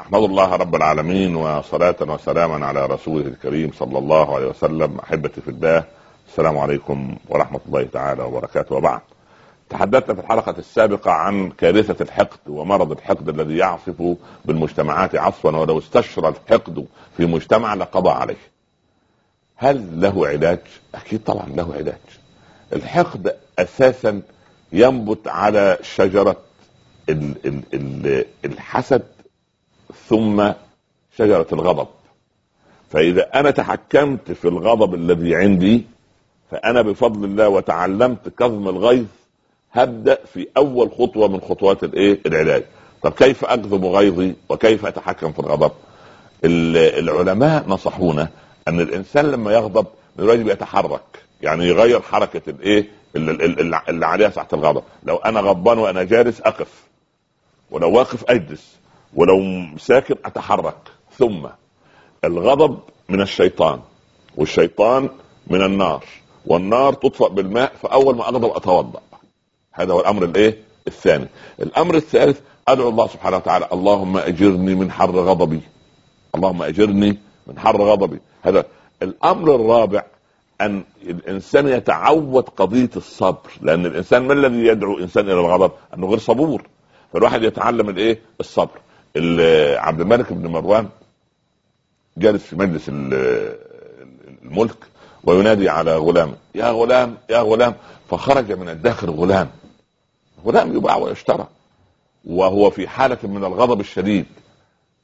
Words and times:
أحمد 0.00 0.22
الله 0.22 0.56
رب 0.56 0.74
العالمين 0.74 1.36
وصلاة 1.36 1.96
وسلاما 2.00 2.66
على 2.66 2.86
رسوله 2.86 3.26
الكريم 3.26 3.70
صلى 3.78 3.98
الله 3.98 4.34
عليه 4.34 4.46
وسلم. 4.46 4.98
أحبتي 4.98 5.40
في 5.40 5.48
الله 5.48 5.84
السلام 6.28 6.58
عليكم 6.58 7.16
ورحمة 7.28 7.60
الله 7.66 7.82
تعالى 7.92 8.22
وبركاته. 8.22 8.74
وبعد 8.74 9.00
تحدثنا 9.70 10.14
في 10.14 10.20
الحلقة 10.20 10.54
السابقة 10.58 11.10
عن 11.10 11.50
كارثة 11.50 12.02
الحقد 12.02 12.38
ومرض 12.46 12.92
الحقد 12.92 13.28
الذي 13.28 13.56
يعصف 13.56 14.16
بالمجتمعات 14.44 15.16
عصفا 15.16 15.56
ولو 15.56 15.78
استشرى 15.78 16.28
الحقد 16.28 16.86
في 17.16 17.26
مجتمع 17.26 17.74
لقضى 17.74 18.10
عليه. 18.10 18.36
هل 19.56 20.00
له 20.00 20.26
علاج؟ 20.26 20.60
أكيد 20.94 21.24
طبعا 21.24 21.46
له 21.48 21.74
علاج. 21.74 22.00
الحقد 22.72 23.36
أساسا 23.58 24.22
ينبت 24.72 25.28
على 25.28 25.78
شجرة 25.82 26.36
الحسد 28.44 29.02
ثم 30.08 30.50
شجرة 31.18 31.46
الغضب. 31.52 31.86
فإذا 32.90 33.30
أنا 33.34 33.50
تحكمت 33.50 34.32
في 34.32 34.48
الغضب 34.48 34.94
الذي 34.94 35.36
عندي 35.36 35.86
فأنا 36.50 36.82
بفضل 36.82 37.24
الله 37.24 37.48
وتعلمت 37.48 38.28
كظم 38.38 38.68
الغيظ 38.68 39.06
هبدأ 39.72 40.18
في 40.34 40.48
أول 40.56 40.90
خطوة 40.90 41.28
من 41.28 41.40
خطوات 41.40 41.84
الإيه؟ 41.84 42.20
العلاج. 42.26 42.64
طب 43.02 43.12
كيف 43.12 43.44
أكظم 43.44 43.86
غيظي؟ 43.86 44.34
وكيف 44.48 44.86
أتحكم 44.86 45.32
في 45.32 45.38
الغضب؟ 45.38 45.72
العلماء 46.44 47.64
نصحونا 47.68 48.28
أن 48.68 48.80
الإنسان 48.80 49.30
لما 49.30 49.52
يغضب 49.52 49.86
الواجب 50.18 50.48
يتحرك. 50.48 51.24
يعني 51.42 51.64
يغير 51.64 52.00
حركة 52.00 52.50
الإيه؟ 52.50 52.88
اللي 53.16 54.06
عليها 54.06 54.30
ساعة 54.30 54.48
الغضب. 54.52 54.82
لو 55.02 55.16
أنا 55.16 55.40
غضبان 55.40 55.78
وأنا 55.78 56.02
جالس 56.02 56.40
أقف. 56.40 56.84
ولو 57.70 57.92
واقف 57.92 58.24
أجلس. 58.30 58.76
ولو 59.14 59.66
ساكن 59.78 60.14
أتحرك. 60.24 60.76
ثم 61.18 61.46
الغضب 62.24 62.78
من 63.08 63.20
الشيطان 63.20 63.80
والشيطان 64.36 65.08
من 65.46 65.62
النار 65.64 66.04
والنار 66.46 66.92
تطفأ 66.92 67.28
بالماء 67.28 67.72
فأول 67.82 68.16
ما 68.16 68.28
أغضب 68.28 68.56
أتوضأ. 68.56 69.00
هذا 69.72 69.92
هو 69.92 70.00
الأمر 70.00 70.24
الإيه؟ 70.24 70.58
الثاني. 70.86 71.28
الأمر 71.60 71.94
الثالث 71.94 72.40
أدعو 72.68 72.88
الله 72.88 73.06
سبحانه 73.06 73.36
وتعالى 73.36 73.68
اللهم 73.72 74.16
أجرني 74.16 74.74
من 74.74 74.90
حر 74.90 75.10
غضبي. 75.10 75.60
اللهم 76.34 76.62
أجرني 76.62 77.18
من 77.46 77.58
حر 77.58 77.82
غضبي. 77.82 78.20
هذا 78.42 78.64
الأمر 79.02 79.54
الرابع 79.54 80.02
أن 80.60 80.84
الإنسان 81.02 81.68
يتعود 81.68 82.48
قضية 82.48 82.90
الصبر. 82.96 83.50
لأن 83.60 83.86
الإنسان 83.86 84.22
ما 84.22 84.32
الذي 84.32 84.66
يدعو 84.66 84.98
إنسان 84.98 85.24
إلى 85.24 85.40
الغضب؟ 85.40 85.72
أنه 85.94 86.06
غير 86.06 86.18
صبور. 86.18 86.62
فالواحد 87.12 87.42
يتعلم 87.42 87.88
الإيه؟ 87.88 88.20
الصبر. 88.40 88.78
عبد 89.78 90.00
الملك 90.00 90.32
بن 90.32 90.46
مروان 90.46 90.88
جالس 92.16 92.42
في 92.42 92.56
مجلس 92.56 92.90
الملك 94.44 94.76
وينادي 95.24 95.68
على 95.68 95.96
غلام 95.96 96.34
يا 96.54 96.70
غلام 96.70 97.16
يا 97.30 97.38
غلام! 97.38 97.74
فخرج 98.10 98.52
من 98.52 98.68
الداخل 98.68 99.10
غلام. 99.10 99.48
غلام 100.44 100.76
يباع 100.76 100.96
ويشترى 100.96 101.46
وهو 102.24 102.70
في 102.70 102.88
حالة 102.88 103.18
من 103.22 103.44
الغضب 103.44 103.80
الشديد. 103.80 104.26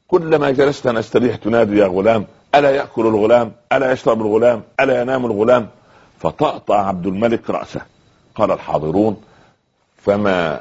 كلما 0.08 0.50
جلست 0.50 0.88
نستريح 0.88 1.36
تنادي 1.36 1.78
يا 1.78 1.86
غلام. 1.86 2.26
ألا 2.54 2.70
يأكل 2.70 3.06
الغلام؟ 3.06 3.52
ألا 3.72 3.92
يشرب 3.92 4.20
الغلام؟ 4.20 4.62
ألا 4.80 5.02
ينام 5.02 5.26
الغلام؟ 5.26 5.68
فطأطأ 6.18 6.76
عبد 6.76 7.06
الملك 7.06 7.50
رأسه. 7.50 7.80
قال 8.34 8.50
الحاضرون 8.50 9.22
فما 9.96 10.60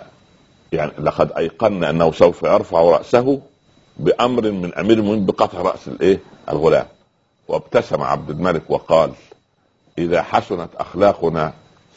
يعني 0.71 0.91
لقد 0.99 1.31
ايقنا 1.31 1.89
أنه 1.89 2.11
سوف 2.11 2.43
يرفع 2.43 2.81
رأسه 2.81 3.41
بأمر 3.97 4.51
من 4.51 4.73
أمير 4.73 4.97
المؤمنين 4.97 5.25
بقطع 5.25 5.61
رأس 5.61 5.87
الإيه؟ 5.87 6.19
الغلام. 6.49 6.85
وابتسم 7.47 8.01
عبد 8.01 8.29
الملك 8.29 8.61
وقال 8.69 9.11
إذا 9.97 10.21
حسنت 10.21 10.69
أخلاقنا 10.75 11.53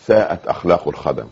ساءت 0.06 0.47
أخلاق 0.47 0.88
الخدم. 0.88 1.26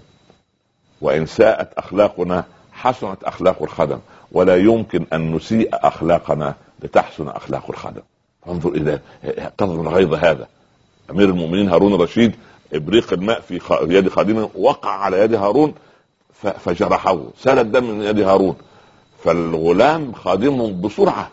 وإن 1.00 1.26
ساءت 1.26 1.72
أخلاقنا 1.78 2.44
حسنت 2.72 3.24
أخلاق 3.24 3.62
الخدم. 3.62 3.98
ولا 4.32 4.56
يمكن 4.56 5.06
أن 5.12 5.34
نسيء 5.34 5.68
أخلاقنا 5.72 6.54
لتحسن 6.82 7.28
أخلاق 7.28 7.70
الخدم. 7.70 8.02
انظر 8.48 8.70
إلى 8.70 9.00
قدر 9.58 9.80
الغيظ 9.80 10.14
هذا. 10.14 10.48
أمير 11.10 11.28
المؤمنين 11.28 11.68
هارون 11.68 11.94
الرشيد 11.94 12.34
إبريق 12.74 13.12
الماء 13.12 13.40
في 13.40 13.60
يد 13.82 14.08
خادمه 14.08 14.50
وقع 14.54 14.90
على 14.90 15.18
يد 15.18 15.34
هارون 15.34 15.74
فجرحه. 16.32 17.18
سال 17.38 17.58
الدم 17.58 17.84
من 17.84 18.02
يد 18.02 18.20
هارون. 18.20 18.56
فالغلام 19.24 20.12
خادمه 20.12 20.72
بسرعة. 20.72 21.30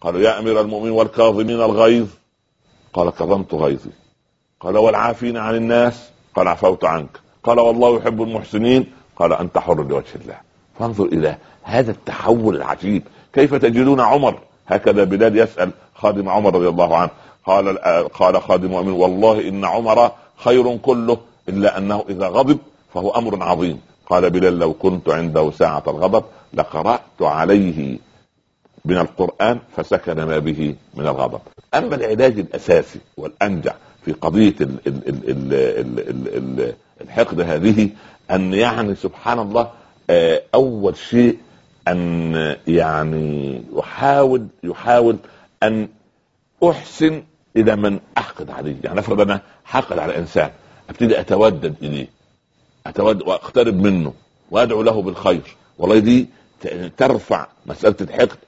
قالوا 0.00 0.20
يا 0.20 0.38
أمير 0.38 0.60
المؤمنين 0.60 0.92
والكاظمين 0.92 1.60
الغيظ. 1.60 2.06
قال 2.92 3.10
كظمت 3.10 3.54
غيظي. 3.54 3.90
قال 4.60 4.78
والعافين 4.78 5.36
عن 5.36 5.54
الناس. 5.54 6.10
قال 6.34 6.48
عفوت 6.48 6.84
عنك. 6.84 7.20
قال 7.44 7.60
والله 7.60 7.96
يحب 7.96 8.22
المحسنين. 8.22 8.92
قال 9.16 9.32
أنت 9.32 9.58
حر 9.58 9.84
لوجه 9.84 10.14
الله. 10.22 10.40
فانظر 10.78 11.04
إلى 11.04 11.36
هذا 11.62 11.90
التحول 11.90 12.56
العجيب. 12.56 13.02
كيف 13.32 13.54
تجدون 13.54 14.00
عمر؟ 14.00 14.38
هكذا 14.66 15.04
بلال 15.04 15.38
يسأل 15.38 15.70
خادم 15.94 16.28
عمر 16.28 16.54
رضي 16.54 16.68
الله 16.68 16.96
عنه. 16.96 17.10
قال 17.46 17.78
قال 18.08 18.42
خادم 18.42 18.70
مؤمن 18.70 18.92
والله 18.92 19.48
إن 19.48 19.64
عمر 19.64 20.10
خير 20.36 20.76
كله 20.76 21.18
إلا 21.48 21.78
أنه 21.78 22.04
إذا 22.08 22.28
غضب 22.28 22.58
فهو 22.94 23.10
أمر 23.10 23.42
عظيم. 23.42 23.80
قال 24.06 24.30
بلال 24.30 24.58
لو 24.58 24.72
كنت 24.72 25.08
عنده 25.08 25.50
ساعة 25.50 25.82
الغضب 25.88 26.24
لقرأت 26.54 27.20
عليه 27.20 27.98
من 28.84 28.98
القرآن 28.98 29.58
فسكن 29.76 30.22
ما 30.22 30.38
به 30.38 30.74
من 30.94 31.06
الغضب. 31.06 31.40
أما 31.74 31.94
العلاج 31.94 32.38
الأساسي 32.38 32.98
والأنجع 33.16 33.74
في 34.04 34.12
قضية 34.12 34.54
ال 34.60 34.78
ال 34.86 35.08
ال 35.08 35.24
ال 35.28 35.98
ال 36.08 36.36
ال 36.36 36.74
الحقد 37.00 37.40
هذه 37.40 37.88
أن 38.30 38.54
يعني 38.54 38.94
سبحان 38.94 39.38
الله 39.38 39.70
أول 40.54 40.96
شيء 40.96 41.38
أن 41.88 42.56
يعني 42.66 43.62
يحاول 43.76 44.46
يحاول 44.62 45.16
أن 45.62 45.88
أحسن 46.64 47.22
إلى 47.56 47.76
من 47.76 47.98
أحقد 48.18 48.50
عليه. 48.50 48.76
يعني 48.84 49.00
افرض 49.00 49.20
أنا 49.20 49.40
حقد 49.64 49.98
على 49.98 50.18
إنسان 50.18 50.50
أبتدي 50.90 51.20
أتودد 51.20 51.74
إليه. 51.82 52.06
أتود 52.86 53.22
وأقترب 53.22 53.74
منه 53.86 54.12
وأدعو 54.50 54.82
له 54.82 55.02
بالخير. 55.02 55.56
والله 55.78 55.98
دي 55.98 56.26
ترفع 56.96 57.46
مسألة 57.66 57.96
الحقد 58.00 58.38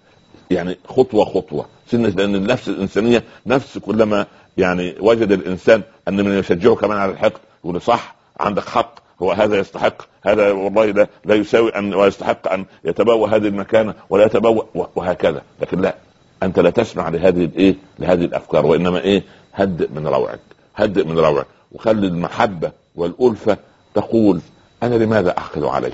يعني 0.50 0.78
خطوة 0.88 1.24
خطوة. 1.24 1.66
سنة 1.91 2.08
لأن 2.08 2.34
النفس 2.34 2.69
الإنسانية 2.69 3.22
نفس 3.47 3.78
كلما 3.78 4.26
يعني 4.56 4.94
وجد 5.00 5.32
الإنسان 5.32 5.82
أن 6.08 6.16
من 6.16 6.38
يشجعه 6.38 6.74
كمان 6.74 6.98
على 6.98 7.12
الحقد 7.12 7.41
يقول 7.64 7.80
صح 7.80 8.14
عندك 8.41 8.69
حق 8.69 8.94
هو 9.22 9.32
هذا 9.32 9.58
يستحق 9.58 10.02
هذا 10.22 10.50
والله 10.53 10.84
لا, 10.84 11.06
لا 11.24 11.34
يساوي 11.34 11.70
أن 11.70 11.94
ويستحق 11.94 12.53
أن 12.53 12.64
يتبوى 12.84 13.28
هذه 13.30 13.48
المكانة 13.48 13.94
ولا 14.10 14.24
يتبوى 14.24 14.66
وهكذا. 14.97 15.42
لكن 15.60 15.80
لا 15.80 15.94
أنت 16.42 16.58
لا 16.58 16.70
تسمع 16.70 17.08
لهذه 17.08 17.44
الايه 17.44 17.74
لهذه 17.98 18.24
الأفكار 18.24 18.66
وإنما 18.66 19.00
إيه 19.00 19.22
هدئ 19.54 19.88
من 19.94 20.06
روعك 20.06 20.41
هدئ 20.76 21.04
من 21.04 21.18
روعك. 21.18 21.47
وخلي 21.72 22.06
المحبة 22.06 22.72
والألفة 22.97 23.58
تقول 23.96 24.40
أنا 24.82 24.94
لماذا 24.94 25.38
احقد 25.38 25.64
عليه؟ 25.64 25.92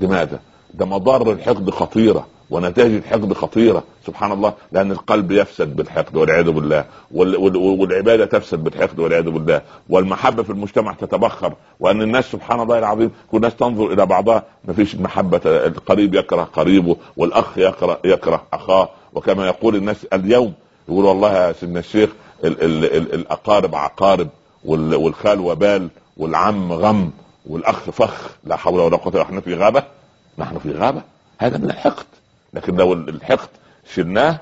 لماذا؟ 0.00 0.40
ده 0.74 0.86
مضار 0.86 1.32
الحقد 1.32 1.70
خطيرة 1.70 2.26
ونتائج 2.50 2.94
الحقد 2.94 3.32
خطيرة 3.32 3.82
سبحان 4.06 4.32
الله 4.32 4.52
لأن 4.72 4.92
القلب 4.92 5.32
يفسد 5.32 5.76
بالحقد 5.76 6.16
والعياذ 6.16 6.50
بالله 6.50 6.84
والعبادة 7.10 8.26
تفسد 8.26 8.64
بالحقد 8.64 8.98
والعياذ 8.98 9.30
بالله 9.30 9.62
والمحبة 9.88 10.42
في 10.42 10.50
المجتمع 10.50 10.92
تتبخر 10.92 11.52
وأن 11.80 12.02
الناس 12.02 12.24
سبحان 12.32 12.60
الله 12.60 12.78
العظيم 12.78 13.10
كل 13.30 13.36
الناس 13.36 13.56
تنظر 13.56 13.92
إلى 13.92 14.06
بعضها 14.06 14.42
ما 14.64 14.72
فيش 14.74 14.94
محبة 14.96 15.40
القريب 15.44 16.14
يكره 16.14 16.42
قريبه 16.42 16.96
والأخ 17.16 17.58
يكره 17.58 17.98
يكره 18.04 18.42
أخاه 18.52 18.88
وكما 19.14 19.46
يقول 19.46 19.76
الناس 19.76 20.04
اليوم 20.12 20.52
يقول 20.88 21.04
والله 21.04 21.32
يا 21.46 21.52
سيدنا 21.52 21.80
الشيخ 21.80 22.10
ال 22.44 22.62
ال 22.62 22.84
ال 22.84 23.14
الأقارب 23.14 23.74
عقارب 23.74 24.28
والخال 24.64 25.40
وبال 25.40 25.88
والعم 26.16 26.72
غم 26.72 27.10
والأخ 27.46 27.90
فخ 27.90 28.30
لا 28.44 28.56
حول 28.56 28.80
ولا 28.80 28.96
قوة 28.96 29.28
إلا 29.30 29.40
في 29.40 29.54
غابة. 29.54 29.82
نحن 30.38 30.58
في 30.58 30.72
غابة. 30.72 31.02
هذا 31.38 31.58
من 31.58 31.70
الحقد. 31.70 32.04
لكن 32.54 32.76
لو 32.76 32.92
الحقد 32.92 33.48
شلناه 33.94 34.38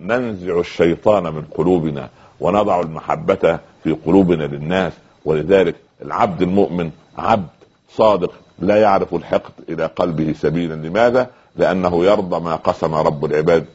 ننزع 0.00 0.60
الشيطان 0.60 1.22
من 1.22 1.42
قلوبنا 1.42 2.08
ونضع 2.40 2.80
المحبة 2.80 3.58
في 3.84 3.92
قلوبنا 4.06 4.44
للناس. 4.44 4.92
ولذلك 5.24 5.74
العبد 6.02 6.42
المؤمن 6.42 6.90
عبد 7.18 7.48
صادق 7.90 8.32
لا 8.58 8.80
يعرف 8.80 9.14
الحقد 9.14 9.52
إلى 9.68 9.86
قلبه 9.86 10.32
سبيلا. 10.32 10.74
لماذا؟ 10.74 11.30
لأنه 11.56 12.04
يرضى 12.04 12.40
ما 12.40 12.56
قسم 12.56 12.94
رب 12.94 13.24
العباد. 13.24 13.66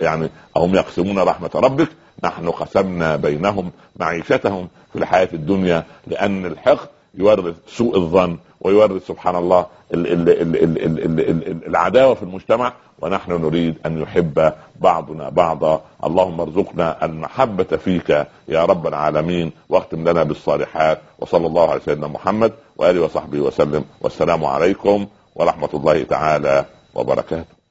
يعني 0.00 0.28
هم 0.56 0.74
يقسمون 0.74 1.18
رحمة 1.18 1.50
ربك. 1.54 1.88
نحن 2.24 2.50
قسمنا 2.50 3.16
بينهم 3.16 3.70
معيشتهم 3.96 4.68
في 4.92 4.98
الحياة 4.98 5.28
الدنيا 5.32 5.84
لأن 6.06 6.46
الحقد 6.46 6.88
يورث 7.14 7.54
سوء 7.68 7.96
الظن 7.96 8.36
ويورث 8.60 9.06
سبحان 9.06 9.36
الله 9.36 9.66
العداوة 11.66 12.14
في 12.14 12.22
المجتمع. 12.22 12.72
ونحن 13.00 13.32
نريد 13.32 13.74
أن 13.86 14.02
يحب 14.02 14.52
بعضنا 14.80 15.28
بعضا. 15.28 15.82
اللهم 16.04 16.40
ارزقنا 16.40 17.04
المحبة 17.04 17.76
فيك 17.76 18.26
يا 18.48 18.64
رب 18.64 18.86
العالمين. 18.86 19.52
واختم 19.68 20.08
لنا 20.08 20.22
بالصالحات. 20.22 20.98
وصلى 21.18 21.46
الله 21.46 21.70
على 21.70 21.80
سيدنا 21.80 22.06
محمد 22.06 22.52
وآله 22.76 23.00
وصحبه 23.00 23.40
وسلم. 23.40 23.84
والسلام 24.00 24.44
عليكم 24.44 25.06
ورحمة 25.34 25.68
الله 25.74 26.02
تعالى 26.02 26.64
وبركاته. 26.94 27.61